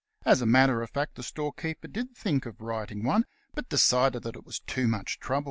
As 0.25 0.41
a 0.41 0.47
matter 0.47 0.81
of 0.81 0.89
fact 0.89 1.13
the 1.13 1.21
storekeeper 1.21 1.87
did 1.87 2.15
think 2.17 2.47
of 2.47 2.59
writing 2.59 3.03
one, 3.03 3.23
but 3.53 3.69
decided 3.69 4.23
that 4.23 4.35
it 4.35 4.47
was 4.47 4.59
too 4.61 4.87
much 4.87 5.19
trouble. 5.19 5.39